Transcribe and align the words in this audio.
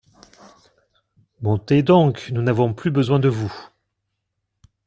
Montez 1.43 1.83
donc, 1.83 2.29
nous 2.33 2.41
n'avons 2.41 2.73
plus 2.73 2.89
besoin 2.89 3.19
de 3.19 3.27
vous. 3.29 3.53